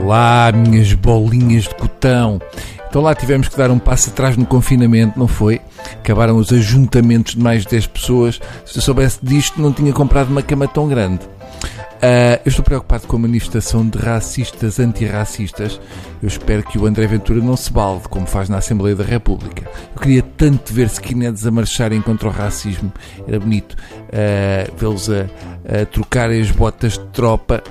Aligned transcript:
Olá, 0.00 0.52
minhas 0.52 0.92
bolinhas 0.92 1.64
de 1.64 1.74
cotão. 1.74 2.40
Então 2.88 3.02
lá 3.02 3.14
tivemos 3.16 3.48
que 3.48 3.56
dar 3.56 3.70
um 3.70 3.78
passo 3.78 4.10
atrás 4.10 4.36
no 4.36 4.46
confinamento, 4.46 5.18
não 5.18 5.26
foi? 5.26 5.60
Acabaram 5.94 6.36
os 6.36 6.52
ajuntamentos 6.52 7.34
de 7.34 7.40
mais 7.40 7.64
de 7.64 7.70
10 7.70 7.88
pessoas. 7.88 8.40
Se 8.64 8.78
eu 8.78 8.82
soubesse 8.82 9.18
disto, 9.20 9.60
não 9.60 9.72
tinha 9.72 9.92
comprado 9.92 10.30
uma 10.30 10.42
cama 10.42 10.68
tão 10.68 10.86
grande. 10.86 11.20
Uh, 11.96 12.38
eu 12.44 12.50
estou 12.50 12.64
preocupado 12.64 13.06
com 13.06 13.16
a 13.16 13.20
manifestação 13.20 13.88
de 13.88 13.98
racistas 13.98 14.78
antirracistas. 14.78 15.80
Eu 16.22 16.28
espero 16.28 16.62
que 16.62 16.78
o 16.78 16.86
André 16.86 17.06
Ventura 17.06 17.40
não 17.40 17.56
se 17.56 17.72
balde, 17.72 18.08
como 18.08 18.26
faz 18.26 18.48
na 18.48 18.58
Assembleia 18.58 18.94
da 18.94 19.04
República. 19.04 19.68
Eu 19.94 20.00
queria 20.00 20.22
tanto 20.22 20.72
ver 20.72 20.86
skinheads 20.86 21.46
a 21.46 21.50
marcharem 21.50 22.02
contra 22.02 22.28
o 22.28 22.30
racismo. 22.30 22.92
Era 23.26 23.40
bonito 23.40 23.72
uh, 23.72 24.76
vê-los 24.76 25.08
a, 25.10 25.26
a 25.82 25.86
trocarem 25.86 26.40
as 26.40 26.50
botas 26.50 26.92
de 26.92 27.06
tropa 27.06 27.62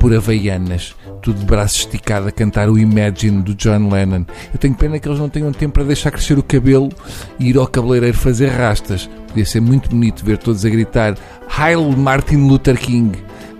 por 0.00 0.14
havaianas 0.14 0.94
tudo 1.24 1.38
de 1.38 1.46
braço 1.46 1.78
esticado 1.78 2.28
a 2.28 2.30
cantar 2.30 2.68
o 2.68 2.78
Imagine 2.78 3.40
do 3.40 3.54
John 3.54 3.88
Lennon. 3.88 4.26
Eu 4.52 4.58
tenho 4.58 4.74
pena 4.74 4.98
que 4.98 5.08
eles 5.08 5.18
não 5.18 5.30
tenham 5.30 5.50
tempo 5.52 5.72
para 5.72 5.84
deixar 5.84 6.10
crescer 6.10 6.38
o 6.38 6.42
cabelo 6.42 6.90
e 7.38 7.48
ir 7.48 7.56
ao 7.56 7.66
cabeleireiro 7.66 8.14
fazer 8.14 8.48
rastas. 8.48 9.08
Podia 9.28 9.46
ser 9.46 9.60
muito 9.60 9.88
bonito 9.88 10.22
ver 10.22 10.36
todos 10.36 10.66
a 10.66 10.68
gritar 10.68 11.16
Heil 11.58 11.90
Martin 11.96 12.46
Luther 12.46 12.78
King. 12.78 13.12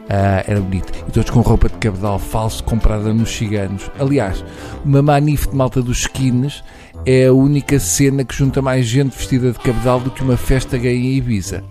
Uh, 0.04 0.44
era 0.46 0.60
bonito. 0.60 0.92
E 1.08 1.12
todos 1.12 1.30
com 1.30 1.40
roupa 1.40 1.68
de 1.68 1.76
cabedal 1.76 2.18
falso 2.18 2.62
comprada 2.62 3.12
nos 3.12 3.30
ciganos. 3.30 3.90
Aliás, 3.98 4.44
uma 4.84 5.00
manife 5.00 5.48
de 5.48 5.56
malta 5.56 5.80
dos 5.80 6.00
skins 6.00 6.62
é 7.06 7.26
a 7.26 7.32
única 7.32 7.78
cena 7.78 8.24
que 8.24 8.34
junta 8.34 8.60
mais 8.60 8.86
gente 8.86 9.16
vestida 9.16 9.50
de 9.52 9.58
cabedal 9.58 10.00
do 10.00 10.10
que 10.10 10.22
uma 10.22 10.36
festa 10.36 10.76
gay 10.76 10.96
em 10.96 11.16
Ibiza. 11.16 11.64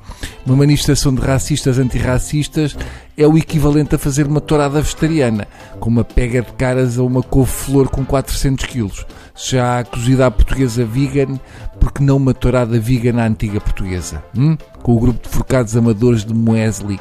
Uma 0.46 0.58
manifestação 0.58 1.14
de 1.14 1.22
racistas 1.22 1.78
antirracistas 1.78 2.76
é 3.16 3.26
o 3.28 3.38
equivalente 3.38 3.95
a 3.95 4.00
fazer 4.00 4.28
uma 4.28 4.42
tourada 4.42 4.81
vegetariana, 4.81 5.48
com 5.80 5.89
uma 5.89 6.04
pega 6.04 6.42
de 6.42 6.52
caras 6.54 6.98
a 6.98 7.04
uma 7.04 7.22
couve-flor 7.22 7.89
com 7.89 8.04
400 8.04 8.66
quilos. 8.66 9.06
Já 9.36 9.80
a 9.80 9.84
cozida 9.84 10.26
à 10.28 10.31
portuguesa 10.31 10.84
vegan, 10.84 11.39
porque 11.80 12.04
não 12.04 12.17
uma 12.17 12.34
tourada 12.34 12.80
vegan 12.80 13.22
à 13.22 13.26
antiga 13.26 13.61
portuguesa? 13.61 14.23
Hum? 14.38 14.58
Com 14.81 14.95
o 14.95 15.00
grupo 15.00 15.28
de 15.28 15.34
forcados 15.34 15.78
amadores 15.78 16.26
de 16.26 16.34
Moesley. 16.34 17.00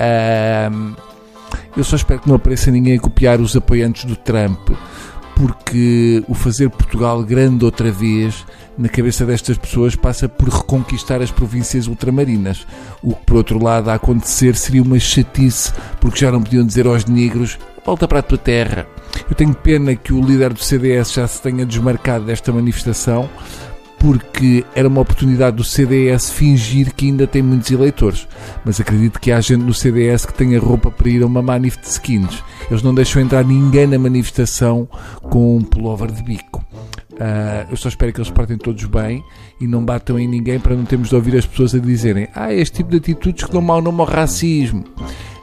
Um, 0.00 0.94
eu 1.76 1.84
só 1.84 1.96
espero 1.96 2.20
que 2.20 2.28
não 2.28 2.36
apareça 2.36 2.70
ninguém 2.70 2.96
a 2.96 3.00
copiar 3.00 3.40
os 3.40 3.56
apoiantes 3.56 4.04
do 4.04 4.16
Trump 4.16 4.70
porque 5.38 6.24
o 6.26 6.34
fazer 6.34 6.68
Portugal 6.68 7.22
grande 7.22 7.64
outra 7.64 7.92
vez, 7.92 8.44
na 8.76 8.88
cabeça 8.88 9.24
destas 9.24 9.56
pessoas, 9.56 9.94
passa 9.94 10.28
por 10.28 10.48
reconquistar 10.48 11.22
as 11.22 11.30
províncias 11.30 11.86
ultramarinas. 11.86 12.66
O 13.00 13.14
que, 13.14 13.24
por 13.24 13.36
outro 13.36 13.62
lado, 13.62 13.88
a 13.88 13.94
acontecer 13.94 14.56
seria 14.56 14.82
uma 14.82 14.98
chatice, 14.98 15.72
porque 16.00 16.18
já 16.18 16.32
não 16.32 16.42
podiam 16.42 16.66
dizer 16.66 16.88
aos 16.88 17.04
negros: 17.04 17.56
volta 17.86 18.08
para 18.08 18.18
a 18.18 18.22
tua 18.22 18.36
terra. 18.36 18.88
Eu 19.30 19.36
tenho 19.36 19.54
pena 19.54 19.94
que 19.94 20.12
o 20.12 20.20
líder 20.20 20.52
do 20.52 20.62
CDS 20.62 21.12
já 21.12 21.26
se 21.28 21.40
tenha 21.40 21.64
desmarcado 21.64 22.24
desta 22.24 22.52
manifestação, 22.52 23.30
porque 23.98 24.64
era 24.74 24.88
uma 24.88 25.00
oportunidade 25.00 25.56
do 25.56 25.64
CDS 25.64 26.30
fingir 26.30 26.94
que 26.94 27.06
ainda 27.06 27.26
tem 27.26 27.42
muitos 27.42 27.70
eleitores. 27.70 28.28
Mas 28.64 28.80
acredito 28.80 29.20
que 29.20 29.32
há 29.32 29.40
gente 29.40 29.64
no 29.64 29.74
CDS 29.74 30.24
que 30.24 30.34
tenha 30.34 30.60
roupa 30.60 30.90
para 30.90 31.08
ir 31.08 31.22
a 31.22 31.26
uma 31.26 31.42
manif 31.42 31.78
de 31.78 31.88
skins. 31.88 32.42
Eles 32.70 32.82
não 32.82 32.94
deixam 32.94 33.20
entrar 33.22 33.44
ninguém 33.44 33.86
na 33.86 33.98
manifestação 33.98 34.88
com 35.22 35.56
um 35.56 35.62
pullover 35.62 36.10
de 36.12 36.22
bico. 36.22 36.64
Uh, 37.12 37.66
eu 37.70 37.76
só 37.76 37.88
espero 37.88 38.12
que 38.12 38.20
eles 38.20 38.30
partem 38.30 38.56
todos 38.56 38.84
bem 38.84 39.24
e 39.60 39.66
não 39.66 39.84
batam 39.84 40.16
em 40.20 40.28
ninguém 40.28 40.60
para 40.60 40.76
não 40.76 40.84
termos 40.84 41.08
de 41.08 41.16
ouvir 41.16 41.36
as 41.36 41.44
pessoas 41.44 41.74
a 41.74 41.78
dizerem 41.80 42.28
ah, 42.32 42.54
este 42.54 42.76
tipo 42.76 42.90
de 42.90 42.98
atitudes 42.98 43.42
que 43.44 43.50
dão 43.50 43.60
mau 43.60 43.82
nome 43.82 44.00
ao 44.00 44.06
racismo. 44.06 44.84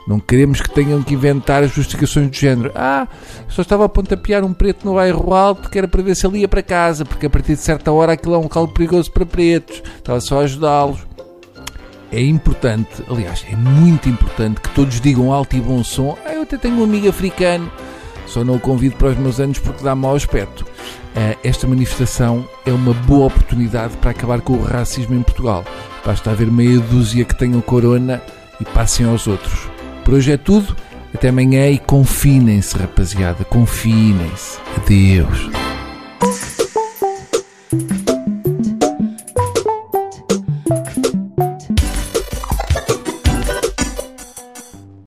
Não 0.06 0.20
queremos 0.20 0.60
que 0.60 0.70
tenham 0.70 1.02
que 1.02 1.14
inventar 1.14 1.66
justificações 1.66 2.30
do 2.30 2.36
género. 2.36 2.70
Ah, 2.74 3.08
só 3.48 3.62
estava 3.62 3.84
a 3.84 3.88
pontapear 3.88 4.44
um 4.44 4.52
preto 4.52 4.86
no 4.86 4.94
bairro 4.94 5.34
alto 5.34 5.68
que 5.68 5.76
era 5.76 5.88
para 5.88 6.02
ver 6.02 6.14
se 6.14 6.24
ele 6.26 6.38
ia 6.38 6.48
para 6.48 6.62
casa, 6.62 7.04
porque 7.04 7.26
a 7.26 7.30
partir 7.30 7.54
de 7.54 7.60
certa 7.60 7.90
hora 7.90 8.12
aquilo 8.12 8.34
é 8.34 8.38
um 8.38 8.42
local 8.42 8.68
perigoso 8.68 9.10
para 9.10 9.26
pretos. 9.26 9.82
Estava 9.96 10.20
só 10.20 10.40
a 10.40 10.44
ajudá-los. 10.44 11.00
É 12.12 12.22
importante, 12.22 13.02
aliás, 13.10 13.44
é 13.50 13.56
muito 13.56 14.08
importante 14.08 14.60
que 14.60 14.70
todos 14.70 15.00
digam 15.00 15.32
alto 15.32 15.56
e 15.56 15.60
bom 15.60 15.82
som. 15.82 16.16
Ah, 16.24 16.34
eu 16.34 16.42
até 16.42 16.56
tenho 16.56 16.76
um 16.76 16.84
amigo 16.84 17.08
africano, 17.08 17.70
só 18.26 18.44
não 18.44 18.54
o 18.54 18.60
convido 18.60 18.94
para 18.94 19.08
os 19.08 19.16
meus 19.18 19.40
anos 19.40 19.58
porque 19.58 19.82
dá 19.82 19.96
mau 19.96 20.14
aspecto. 20.14 20.64
Ah, 21.16 21.36
esta 21.42 21.66
manifestação 21.66 22.48
é 22.64 22.70
uma 22.70 22.94
boa 22.94 23.26
oportunidade 23.26 23.96
para 23.96 24.12
acabar 24.12 24.40
com 24.40 24.52
o 24.52 24.62
racismo 24.62 25.16
em 25.16 25.22
Portugal. 25.22 25.64
Basta 26.04 26.30
haver 26.30 26.48
meia 26.48 26.78
dúzia 26.78 27.24
que 27.24 27.34
tenham 27.34 27.60
corona 27.60 28.22
e 28.60 28.64
passem 28.64 29.04
aos 29.04 29.26
outros. 29.26 29.75
Por 30.06 30.14
hoje 30.14 30.30
é 30.30 30.36
tudo. 30.36 30.76
Até 31.12 31.30
amanhã 31.30 31.68
e 31.68 31.78
confinem-se, 31.78 32.76
rapaziada. 32.78 33.44
Confinem-se. 33.44 34.56
Adeus. 34.76 35.50